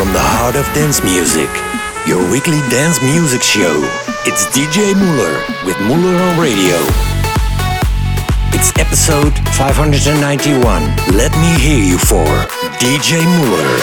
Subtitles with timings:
[0.00, 1.50] from the heart of dance music,
[2.08, 3.84] your weekly dance music show.
[4.24, 6.80] It's DJ Muller with Muller on Radio.
[8.56, 10.56] It's episode 591.
[11.12, 12.24] Let me hear you for
[12.80, 13.76] DJ Muller.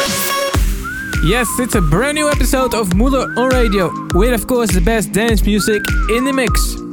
[1.23, 5.11] Yes, it's a brand new episode of Muller on Radio, with of course the best
[5.11, 6.86] dance music in the mix.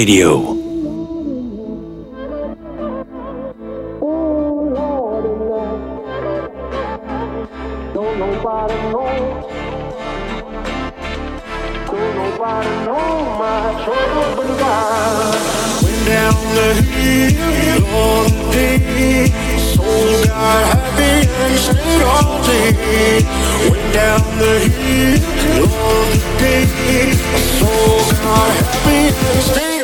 [0.00, 0.60] Radio.
[23.92, 27.12] down the hill, on the day.
[27.58, 27.68] So
[28.22, 29.12] got happy
[29.50, 29.79] and.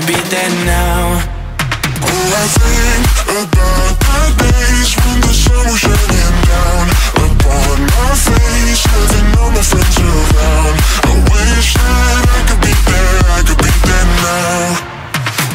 [0.00, 1.20] could be dead now.
[2.02, 3.04] Oh, I think
[3.42, 6.84] about the days when the sun was shining down
[7.20, 10.76] Upon my face, having all my friends around.
[11.04, 14.78] I wish that I could be there, I could be there now.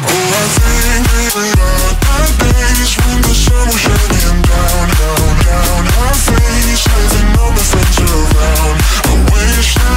[0.06, 6.12] Oh, I think about the days when the sun was shining down Down, down my
[6.28, 8.76] face, having all my friends around.
[9.10, 9.95] I wish that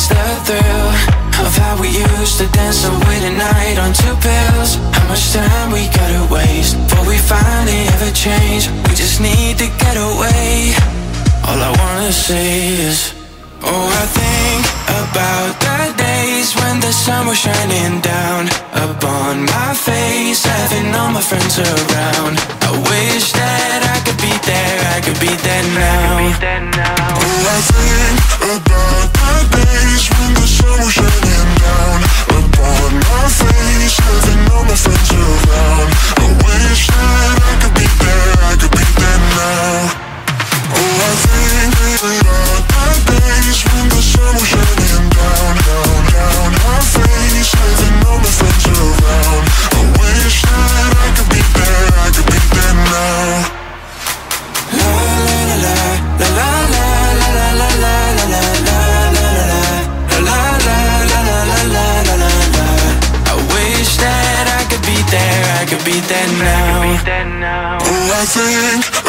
[0.00, 0.88] is the thrill
[1.44, 4.70] of how we used to dance away the night on two pills.
[4.96, 8.62] How much time we gotta waste before we finally ever change?
[8.86, 10.72] We just need to get away.
[11.46, 12.48] All I wanna say
[12.88, 13.14] is,
[13.62, 14.62] Oh, I think
[15.02, 21.20] about the days when the sun was shining down upon my face, having all my
[21.20, 22.34] friends around.
[22.68, 26.16] I wish that I could be there, I could be there now.
[27.20, 28.18] Oh, I think
[28.56, 29.19] about
[30.60, 32.00] sun was shining down
[32.38, 33.96] upon my face
[34.68, 35.90] my friends around.
[36.18, 37.39] I wish that
[68.36, 68.99] everything.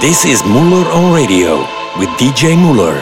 [0.00, 1.58] This is Muller on Radio
[1.98, 2.94] with DJ Muller.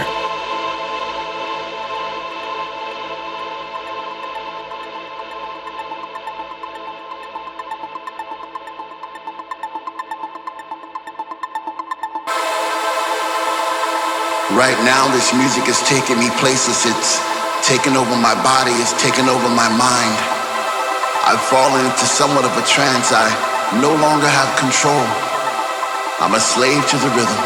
[14.56, 16.86] Right now, this music is taking me places.
[16.86, 17.20] It's
[17.68, 18.72] taking over my body.
[18.80, 20.16] It's taking over my mind.
[21.28, 23.12] I've fallen into somewhat of a trance.
[23.12, 23.28] I
[23.82, 25.25] no longer have control.
[26.16, 27.42] I'm a slave to the rhythm.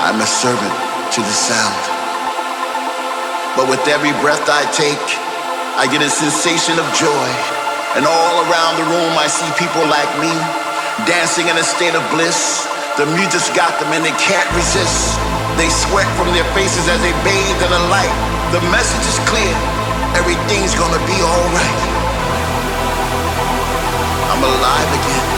[0.00, 0.72] I'm a servant
[1.12, 1.76] to the sound.
[3.60, 5.04] But with every breath I take,
[5.76, 7.28] I get a sensation of joy.
[7.92, 10.32] And all around the room, I see people like me
[11.04, 12.64] dancing in a state of bliss.
[12.96, 15.20] The music's got them and they can't resist.
[15.60, 18.16] They sweat from their faces as they bathe in the light.
[18.48, 19.52] The message is clear.
[20.16, 21.80] Everything's gonna be alright.
[24.32, 25.37] I'm alive again.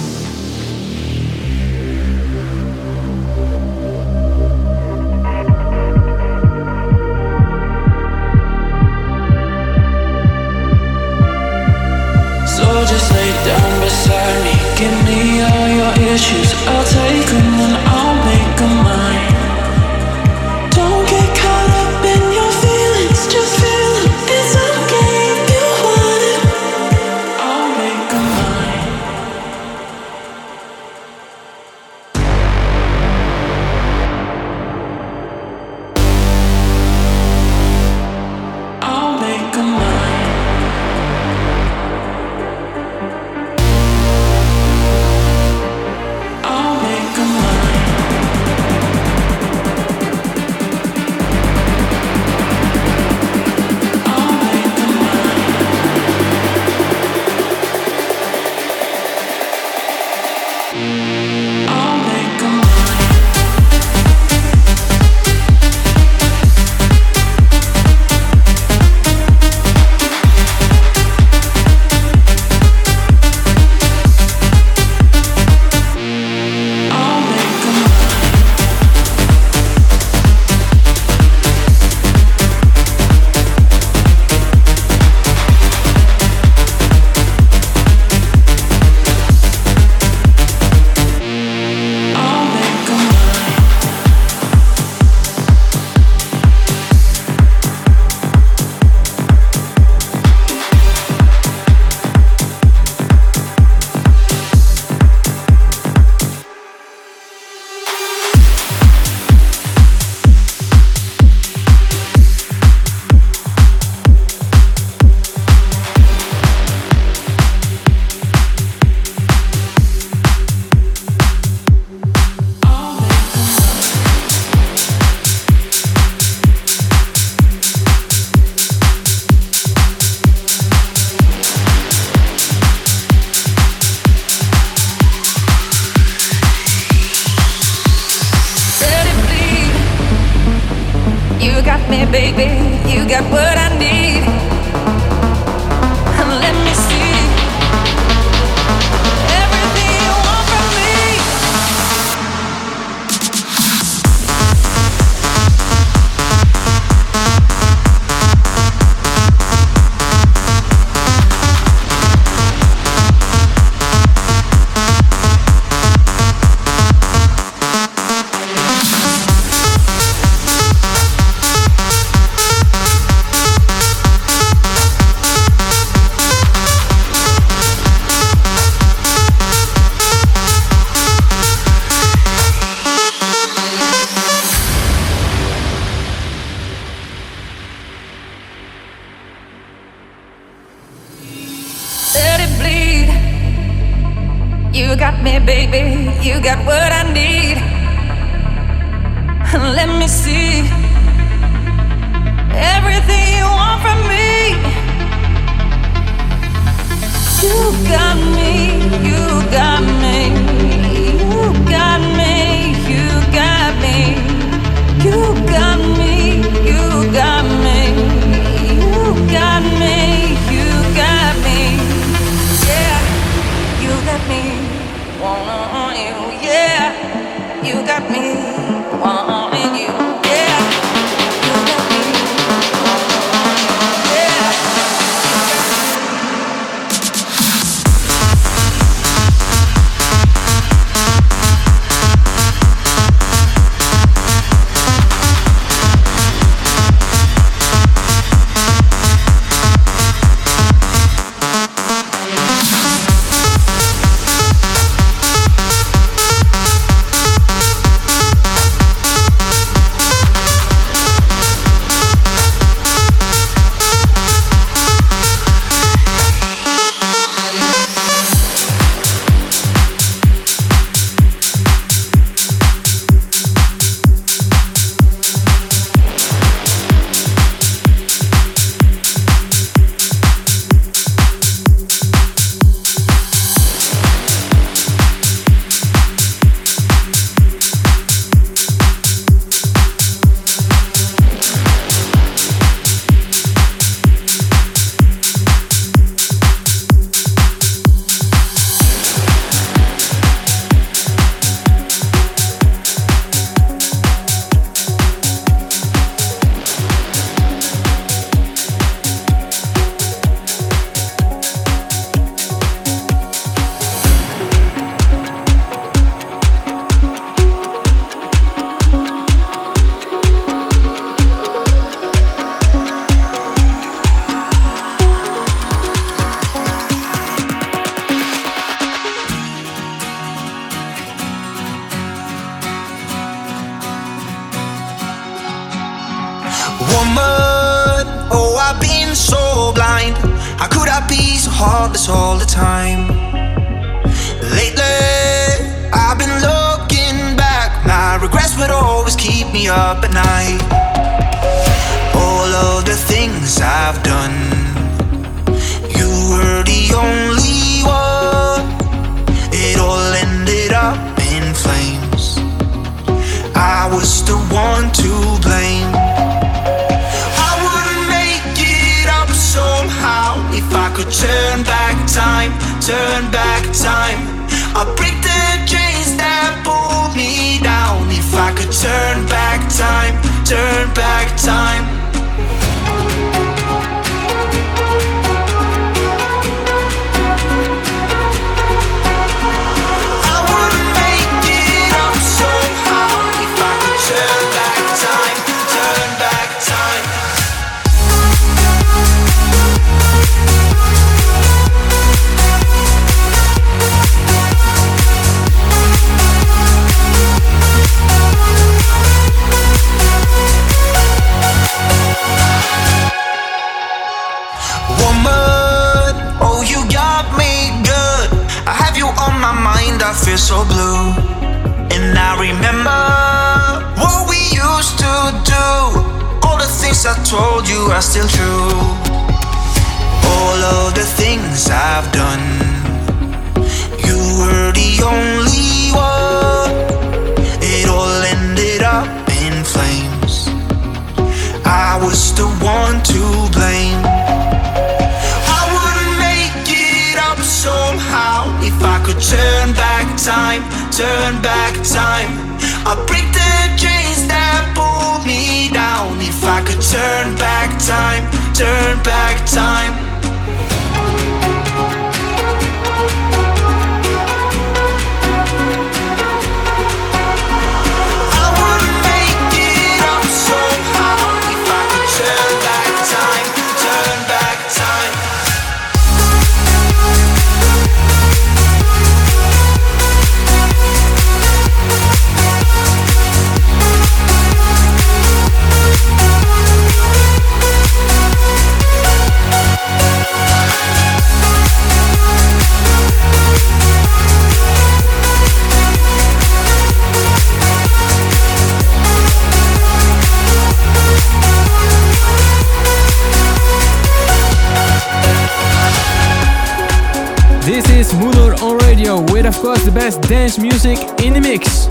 [509.85, 511.87] the best dance music in the mix.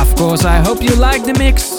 [0.00, 1.78] Of course, I hope you like the mix.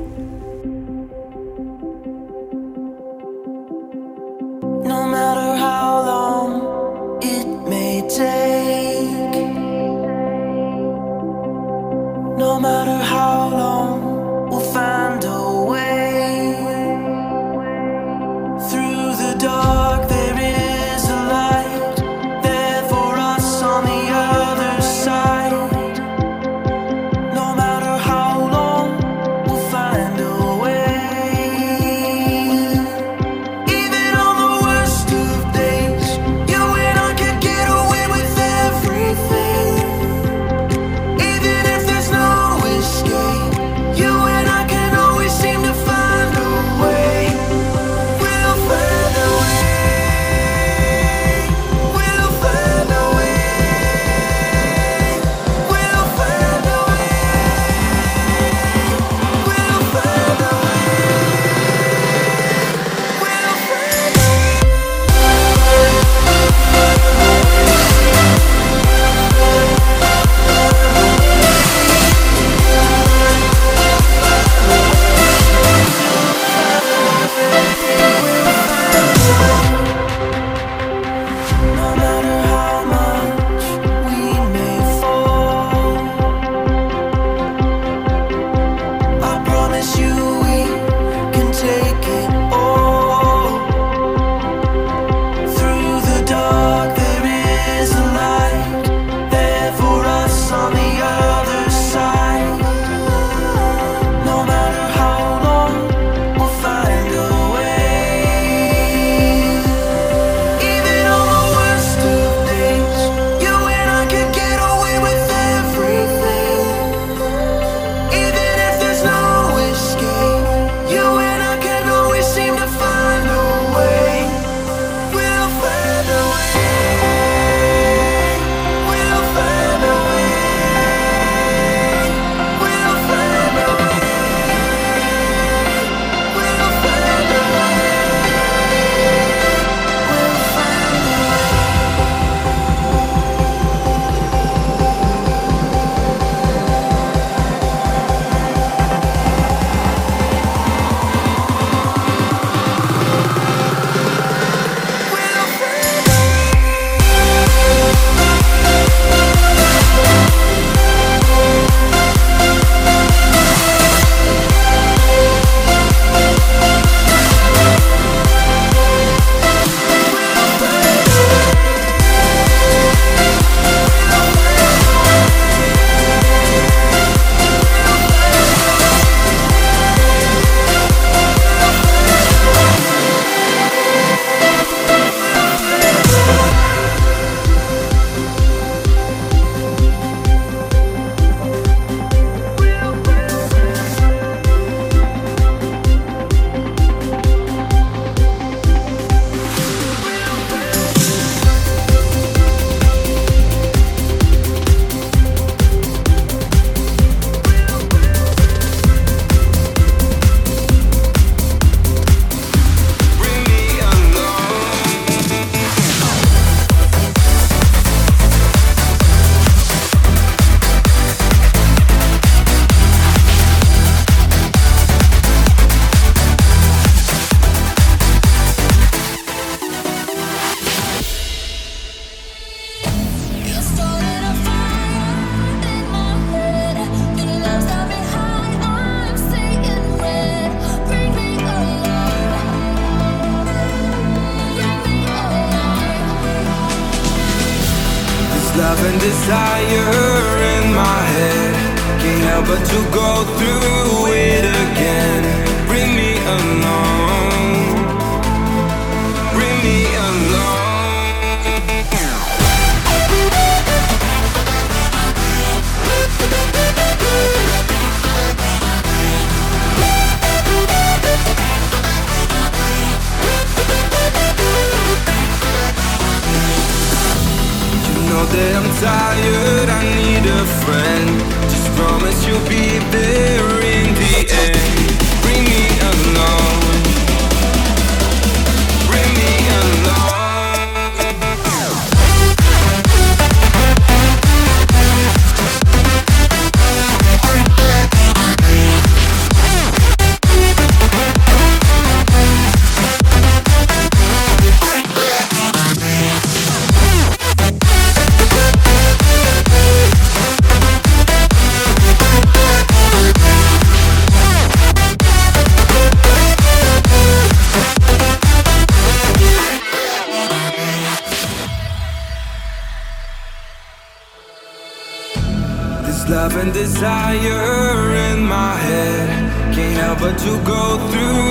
[326.61, 329.55] desire in my head.
[329.55, 331.30] Can't help but to go through.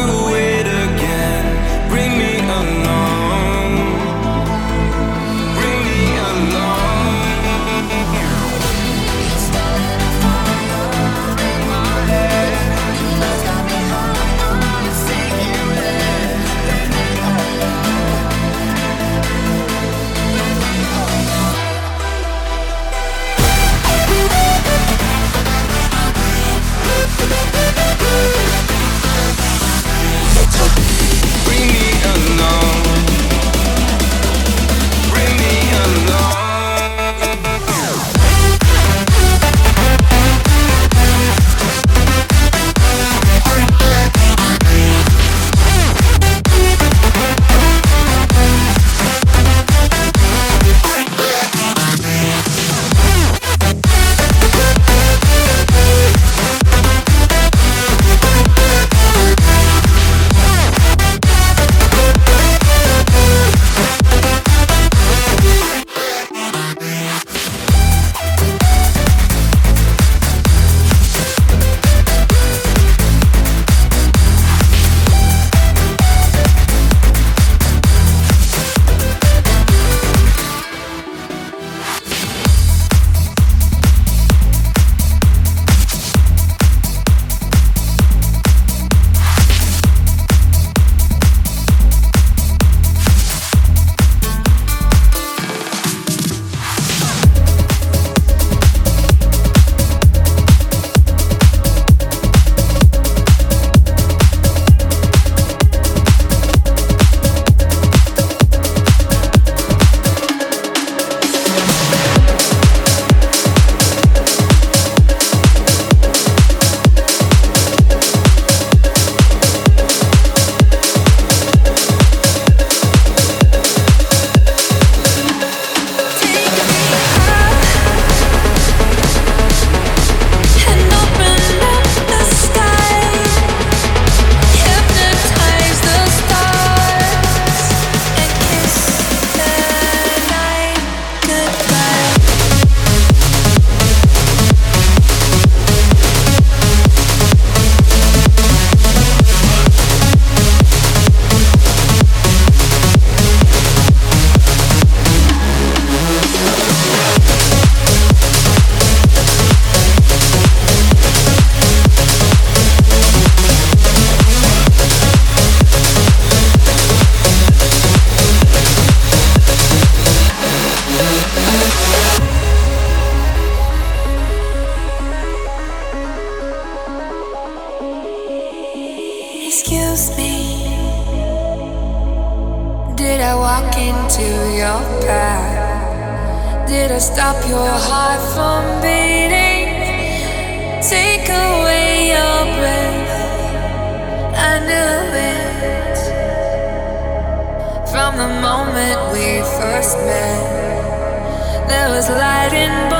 [202.00, 202.99] was light in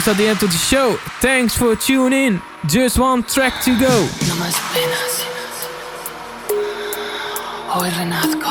[0.00, 0.96] almost at the end of the show.
[1.20, 2.42] Thanks for tuning in.
[2.66, 4.06] Just one track to go.
[7.68, 8.50] Hoy renazco.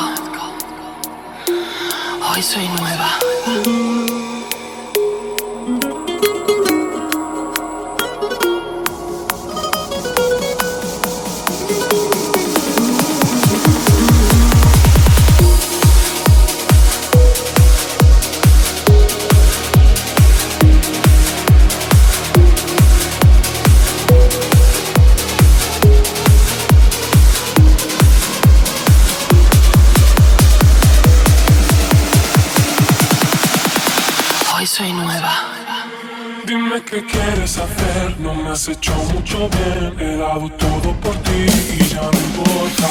[2.20, 4.09] Hoy soy nueva.
[37.02, 39.94] quieres hacer No me has hecho mucho bien.
[39.98, 41.46] He dado todo por ti
[41.78, 42.88] y ya no importa.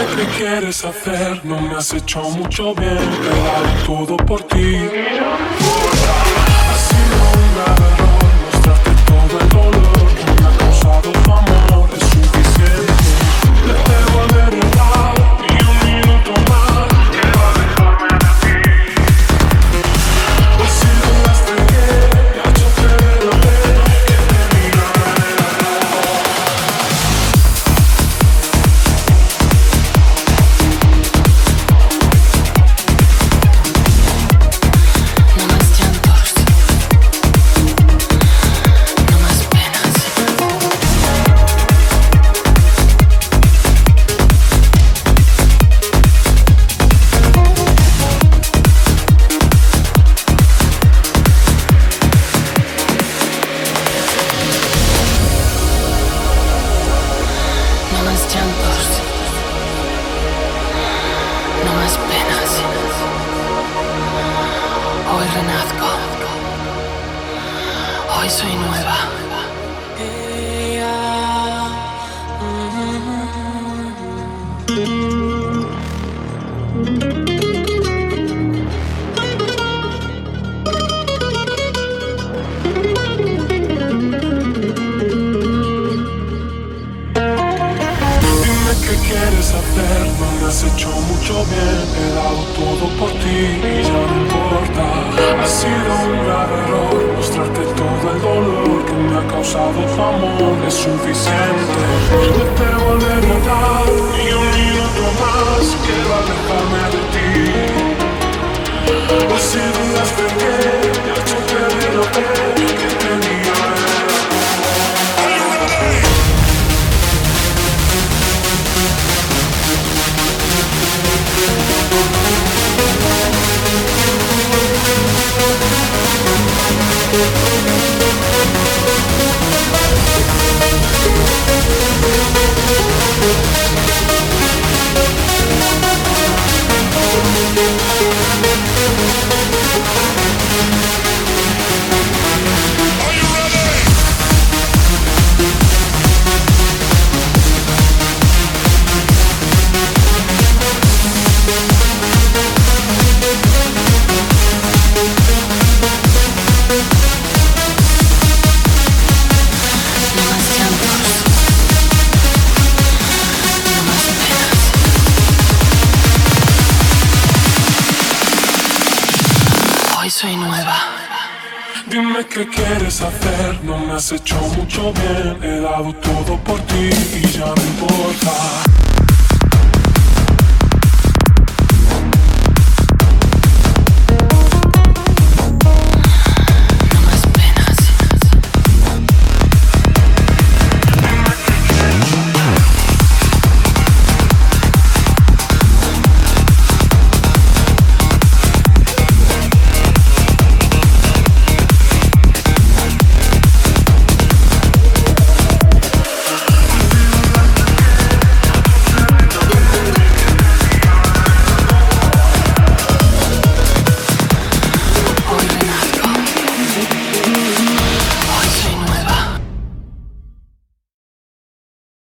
[0.00, 4.78] Qué quieres hacer, no me has hecho mucho bien, te daré todo por ti.